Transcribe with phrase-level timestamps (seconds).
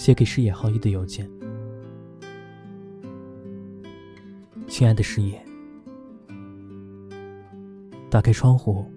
[0.00, 1.30] 写给矢野浩一的邮件。
[4.66, 5.44] 亲爱的矢野，
[8.08, 8.90] 打开窗户，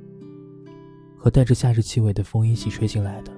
[1.18, 3.34] 和带着夏日气味的风一起吹进来的，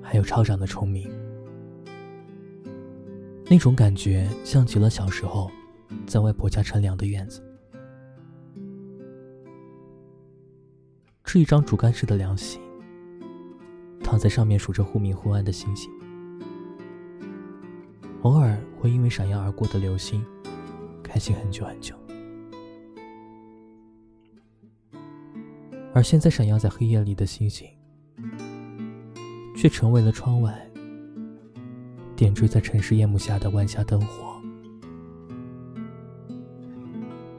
[0.00, 1.10] 还有超长的虫鸣。
[3.50, 5.50] 那种感觉像极了小时候
[6.06, 7.42] 在外婆家乘凉的院子。
[11.24, 12.60] 是一张竹竿式的凉席，
[14.04, 15.90] 躺在上面数着忽明忽暗的星星，
[18.22, 20.24] 偶尔会因为闪耀而过的流星，
[21.02, 21.94] 开心很久很久。
[25.92, 27.68] 而现在闪耀在黑夜里的星星，
[29.56, 30.56] 却成为了窗外
[32.14, 34.40] 点缀在城市夜幕下的晚霞灯火。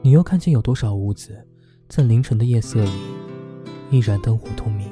[0.01, 1.47] 你又看见有多少屋子，
[1.87, 2.91] 在凌晨的夜色里？
[3.89, 4.89] 依然灯火通明，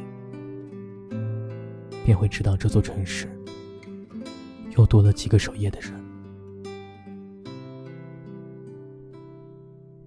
[2.06, 3.28] 便会知道这座城市
[4.78, 5.94] 又多了几个守夜的人。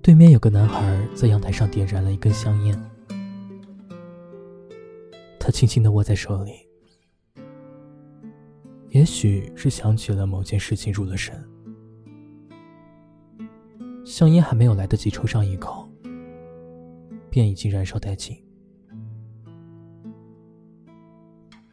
[0.02, 2.91] 对面有个男孩在阳台上点燃了一根香烟，
[5.41, 6.52] 他轻轻的握在手里，
[8.91, 11.42] 也许是想起了某件事情入了神，
[14.05, 15.89] 香烟还没有来得及抽上一口，
[17.30, 18.36] 便已经燃烧殆尽。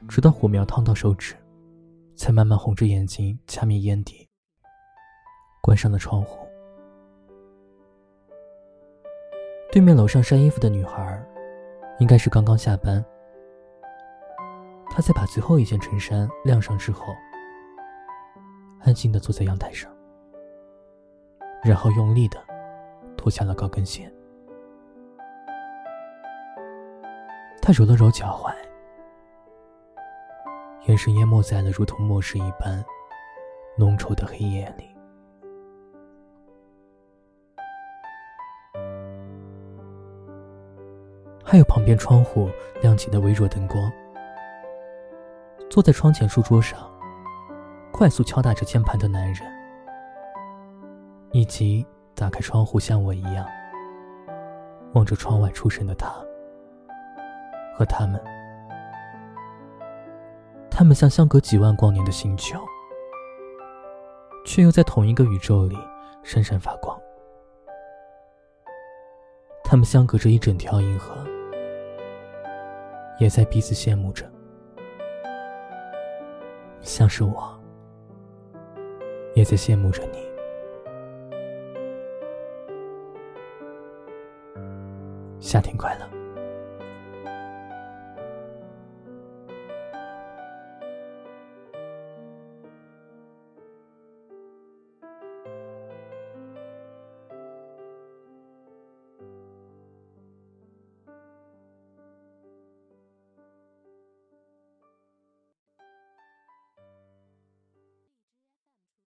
[0.07, 1.35] 直到火苗烫到手指，
[2.21, 4.29] 才慢慢红着眼睛掐灭烟蒂，
[5.59, 6.47] 关上了窗户。
[9.71, 11.19] 对面楼上晒衣服的女孩，
[11.97, 13.03] 应该是刚刚下班。
[14.91, 17.11] 她在把最后一件衬衫晾上之后，
[18.81, 19.91] 安静的坐在阳台上，
[21.63, 22.37] 然后用力的
[23.17, 24.13] 脱下了高跟鞋。
[27.63, 28.53] 她揉了揉脚踝。
[30.87, 32.83] 眼神淹没在了如同末世一般
[33.77, 34.89] 浓稠的黑夜里，
[41.43, 42.49] 还有旁边窗户
[42.81, 43.91] 亮起的微弱灯光。
[45.69, 46.79] 坐在窗前书桌上，
[47.93, 49.47] 快速敲打着键盘的男人，
[51.31, 51.85] 以及
[52.15, 53.45] 打开窗户像我一样
[54.93, 56.11] 望着窗外出神的他
[57.77, 58.19] 和他们。
[60.71, 62.57] 他们像相隔几万光年的星球，
[64.45, 65.77] 却又在同一个宇宙里
[66.23, 66.99] 闪闪发光。
[69.63, 71.13] 他们相隔着一整条银河，
[73.19, 74.25] 也在彼此羡慕着，
[76.81, 77.53] 像是我，
[79.35, 80.19] 也在羡慕着你。
[85.39, 86.20] 夏天快乐。